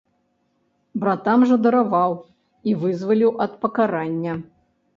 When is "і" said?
2.73-2.75